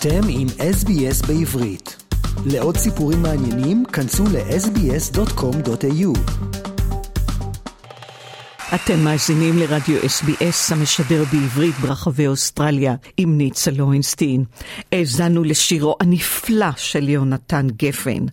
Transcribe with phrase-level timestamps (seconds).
[0.00, 1.96] אתם עם SBS בעברית.
[2.46, 6.18] לעוד סיפורים מעניינים, כנסו ל-sbs.com.au.
[8.74, 14.44] אתם מאזינים לרדיו SBS המשדר בעברית ברחבי אוסטרליה עם ניצה לוינסטין.
[14.92, 18.26] האזנו לשירו הנפלא של יונתן גפן.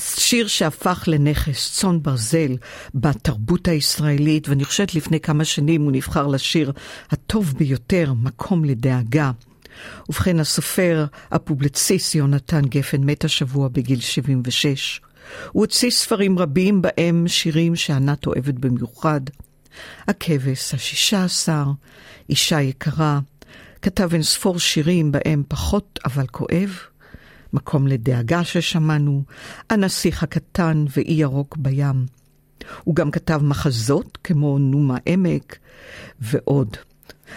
[0.00, 2.56] שיר שהפך לנכס, צאן ברזל,
[2.94, 6.72] בתרבות הישראלית, ואני חושבת לפני כמה שנים הוא נבחר לשיר
[7.10, 9.30] הטוב ביותר, מקום לדאגה.
[10.08, 15.00] ובכן, הסופר הפובלציסט יונתן גפן מת השבוע בגיל 76.
[15.52, 19.20] הוא הוציא ספרים רבים בהם שירים שענת אוהבת במיוחד.
[20.08, 21.64] הכבש השישה עשר,
[22.28, 23.20] אישה יקרה,
[23.82, 26.78] כתב אין ספור שירים בהם פחות אבל כואב,
[27.52, 29.22] מקום לדאגה ששמענו,
[29.70, 32.06] הנסיך הקטן ואי ירוק בים.
[32.84, 35.58] הוא גם כתב מחזות כמו נומה עמק
[36.20, 36.76] ועוד.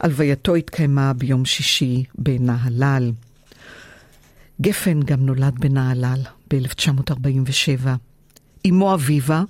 [0.00, 3.12] הלווייתו התקיימה ביום שישי בנהלל.
[4.60, 7.88] גפן גם נולד בנהלל ב-1947.
[8.68, 9.42] אמו אביבה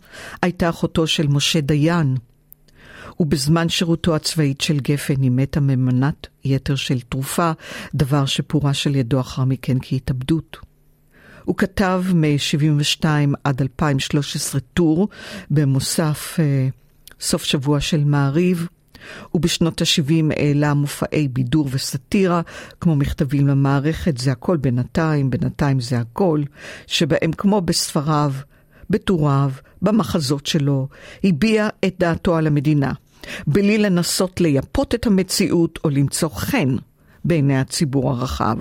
[0.43, 2.17] הייתה אחותו של משה דיין,
[3.21, 7.53] ובזמן שירותו הצבאית של גפן היא מתה ממנת יתר של תרופה,
[7.95, 10.57] דבר שפורש על ידו אחר מכן כהתאבדות.
[11.45, 13.05] הוא כתב מ-72
[13.45, 15.09] עד 2013 טור
[15.51, 16.69] במוסף אה,
[17.21, 18.69] סוף שבוע של מעריב,
[19.35, 22.41] ובשנות ה-70 העלה מופעי בידור וסאטירה,
[22.81, 26.43] כמו מכתבים למערכת, זה הכל בינתיים, בינתיים זה הכל,
[26.87, 28.33] שבהם כמו בספריו,
[28.91, 29.51] בטוריו,
[29.83, 30.89] במחזות שלו,
[31.25, 32.93] הביע את דעתו על המדינה,
[33.47, 36.77] בלי לנסות לייפות את המציאות או למצוא חן
[37.25, 38.59] בעיני הציבור הרחב.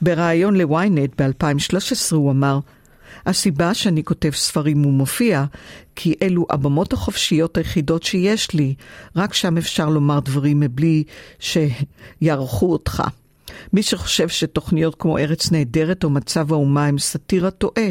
[0.00, 2.58] בריאיון ל-ynet ב-2013 הוא אמר,
[3.26, 5.44] הסיבה שאני כותב ספרים ומופיע,
[5.96, 8.74] כי אלו הבמות החופשיות היחידות שיש לי,
[9.16, 11.04] רק שם אפשר לומר דברים מבלי
[11.38, 13.02] שיערכו אותך.
[13.72, 17.90] מי שחושב שתוכניות כמו ארץ נהדרת או מצב האומה הם סאטירה טועה.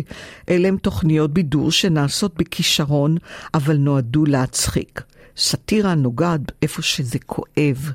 [0.50, 3.18] אלה הם תוכניות בידור שנעשות בכישרון,
[3.54, 5.02] אבל נועדו להצחיק.
[5.38, 7.92] סאטירה נוגעת איפה שזה כואב,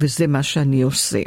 [0.00, 1.22] וזה מה שאני עושה.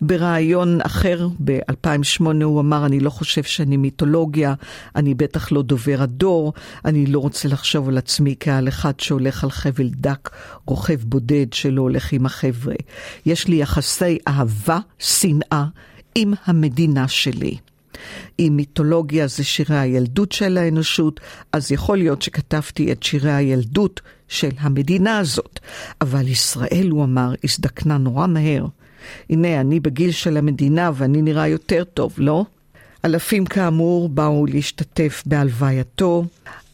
[0.00, 4.54] בריאיון אחר ב-2008 הוא אמר, אני לא חושב שאני מיתולוגיה,
[4.96, 6.52] אני בטח לא דובר הדור,
[6.84, 10.30] אני לא רוצה לחשוב על עצמי כעל אחד שהולך על חבל דק,
[10.66, 12.74] רוכב בודד שלא הולך עם החבר'ה.
[13.26, 15.64] יש לי יחסי אהבה, שנאה,
[16.14, 17.56] עם המדינה שלי.
[18.38, 21.20] אם מיתולוגיה זה שירי הילדות של האנושות,
[21.52, 25.60] אז יכול להיות שכתבתי את שירי הילדות של המדינה הזאת.
[26.00, 28.66] אבל ישראל, הוא אמר, הזדקנה נורא מהר.
[29.30, 32.44] הנה, אני בגיל של המדינה ואני נראה יותר טוב, לא?
[33.04, 36.24] אלפים כאמור באו להשתתף בהלווייתו.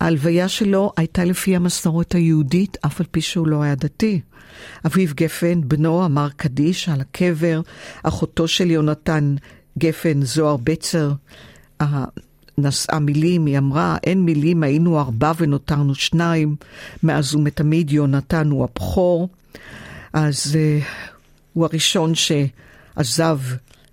[0.00, 4.20] ההלוויה שלו הייתה לפי המסורת היהודית, אף על פי שהוא לא היה דתי.
[4.86, 7.60] אביב גפן, בנו, אמר קדיש על הקבר,
[8.02, 9.34] אחותו של יונתן
[9.78, 11.12] גפן, זוהר בצר,
[12.58, 16.56] נשאה מילים, היא אמרה, אין מילים, היינו ארבע ונותרנו שניים,
[17.02, 19.28] מאז ומתמיד יונתן הוא הבכור.
[20.12, 20.84] אז uh,
[21.52, 23.38] הוא הראשון שעזב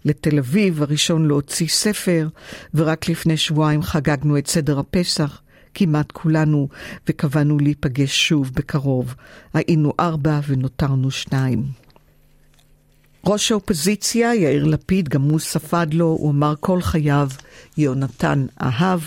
[0.05, 2.27] לתל אביב, הראשון להוציא ספר,
[2.73, 5.41] ורק לפני שבועיים חגגנו את סדר הפסח,
[5.73, 6.67] כמעט כולנו,
[7.07, 9.15] וקבענו להיפגש שוב בקרוב.
[9.53, 11.63] היינו ארבע ונותרנו שניים.
[13.25, 17.29] ראש האופוזיציה, יאיר לפיד, גם הוא ספד לו, הוא אמר כל חייו,
[17.77, 19.01] יונתן אהב.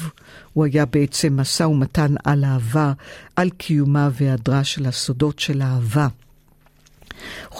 [0.52, 2.92] הוא היה בעצם משא ומתן על אהבה,
[3.36, 6.08] על קיומה והיעדרה של הסודות של אהבה.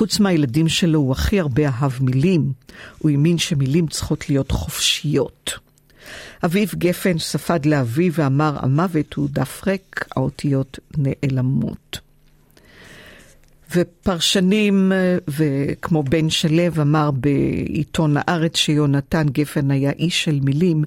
[0.03, 2.53] חוץ מהילדים שלו, הוא הכי הרבה אהב מילים.
[2.99, 5.53] הוא האמין שמילים צריכות להיות חופשיות.
[6.45, 11.99] אביב גפן ספד לאביו ואמר, המוות הוא דף ריק, האותיות נעלמות.
[13.75, 14.93] ופרשנים,
[15.29, 20.85] וכמו בן שלו אמר בעיתון הארץ שיונתן גפן היה איש של מילים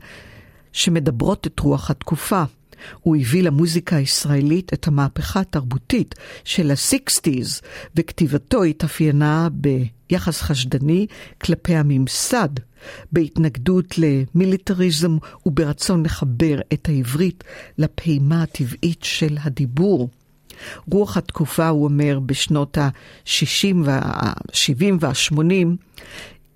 [0.73, 2.43] שמדברות את רוח התקופה.
[3.01, 7.61] הוא הביא למוזיקה הישראלית את המהפכה התרבותית של ה-60's,
[7.95, 11.07] וכתיבתו התאפיינה ביחס חשדני
[11.41, 12.49] כלפי הממסד,
[13.11, 17.43] בהתנגדות למיליטריזם וברצון לחבר את העברית
[17.77, 20.09] לפעימה הטבעית של הדיבור.
[20.91, 25.67] רוח התקופה, הוא אומר, בשנות ה-60 וה-70 וה-80,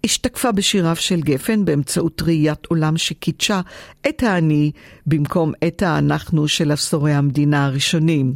[0.04, 3.62] השתקפה בשיריו של גפן באמצעות ראיית עולם שקידשה
[4.10, 4.72] את האני
[5.06, 8.36] במקום את האנחנו של עשורי המדינה הראשונים,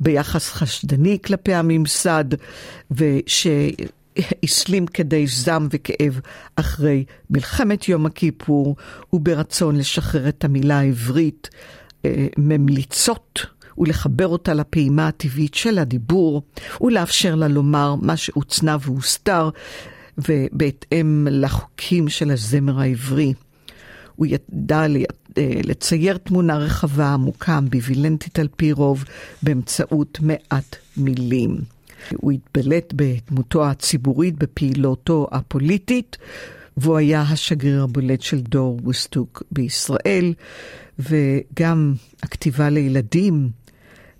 [0.00, 2.24] ביחס חשדני כלפי הממסד,
[2.90, 6.20] ושהסלים כדי זעם וכאב
[6.56, 8.76] אחרי מלחמת יום הכיפור,
[9.12, 11.50] וברצון לשחרר את המילה העברית
[12.04, 13.46] אה, ממליצות.
[13.78, 16.42] ולחבר אותה לפעימה הטבעית של הדיבור,
[16.80, 19.50] ולאפשר לה לומר מה שהוצנע והוסתר,
[20.18, 23.32] ובהתאם לחוקים של הזמר העברי.
[24.16, 24.84] הוא ידע
[25.38, 29.04] לצייר תמונה רחבה, עמוקה, אמביבילנטית על פי רוב,
[29.42, 31.56] באמצעות מעט מילים.
[32.16, 36.16] הוא התבלט בדמותו הציבורית, בפעילותו הפוליטית,
[36.76, 40.34] והוא היה השגריר הבולט של דור ווסטוק בישראל,
[40.98, 43.50] וגם הכתיבה לילדים.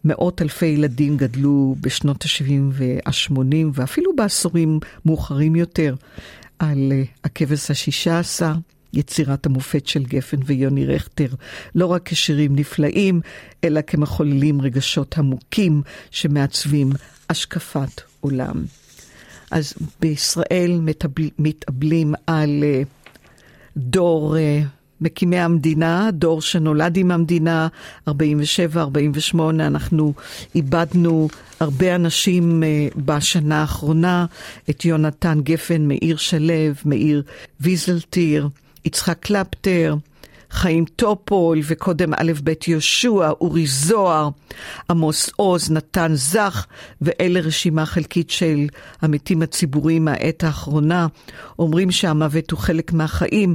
[0.05, 5.95] מאות אלפי ילדים גדלו בשנות ה-70 וה-80, ואפילו בעשורים מאוחרים יותר,
[6.59, 8.53] על אה, הכבש השישה עשר,
[8.93, 11.29] יצירת המופת של גפן ויוני רכטר,
[11.75, 13.21] לא רק כשירים נפלאים,
[13.65, 16.91] אלא כמחוללים רגשות עמוקים שמעצבים
[17.31, 18.65] השקפת עולם.
[19.51, 22.89] אז בישראל מתאבל, מתאבלים על uh,
[23.77, 24.67] דור אה,
[25.05, 27.69] מקימי המדינה, דור שנולד עם המדינה,
[28.09, 28.13] 47-48,
[29.61, 30.13] אנחנו
[30.55, 31.29] איבדנו
[31.61, 34.27] הרבה אנשים אה, בשנה האחרונה,
[34.71, 36.55] את יונתן גפן, מאיר שלו,
[36.85, 37.23] מאיר
[37.61, 38.49] ויזלטיר,
[38.85, 39.97] יצחק קלפטר,
[40.55, 44.29] חיים טופול, וקודם א' ב' יהושע, אורי זוהר,
[44.91, 46.67] עמוס עוז, נתן זך,
[47.01, 48.67] ואלה רשימה חלקית של
[49.03, 51.07] המתים הציבוריים מהעת האחרונה.
[51.59, 53.55] אומרים שהמוות הוא חלק מהחיים,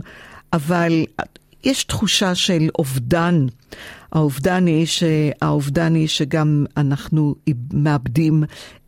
[0.54, 1.04] אבל
[1.64, 3.46] יש תחושה של אובדן.
[4.12, 5.04] האובדן היא, ש...
[5.42, 7.36] האובדן היא שגם אנחנו
[7.74, 8.44] מאבדים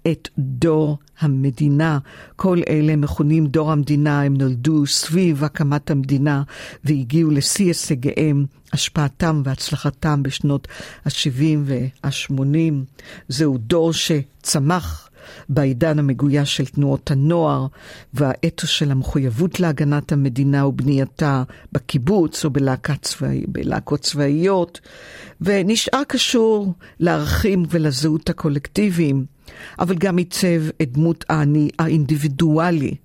[0.08, 2.00] את דור המדינה.
[2.36, 6.44] כל אלה מכונים דור המדינה, הם נולדו סביב הקמת המדינה
[6.84, 10.68] והגיעו לשיא הישגיהם, השפעתם והצלחתם בשנות
[11.06, 12.74] ה-70 וה-80.
[13.28, 15.11] זהו דור שצמח
[15.50, 17.68] בעידן המגויס של תנועות הנוער
[18.14, 23.44] והאתוס של המחויבות להגנת המדינה ובנייתה בקיבוץ או בלהקות, צבאי,
[24.02, 24.80] צבאיות,
[25.42, 29.26] ונשאר קשור לערכים ולזהות הקולקטיביים.
[29.80, 32.96] אבל גם עיצב את דמות האני האינדיבידואלי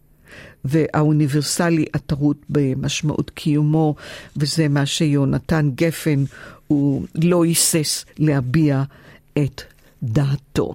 [0.64, 3.94] והאוניברסלי הטרוט במשמעות קיומו,
[4.36, 6.24] וזה מה שיונתן גפן,
[6.66, 8.82] הוא לא היסס להביע
[9.38, 9.62] את
[10.02, 10.74] דעתו.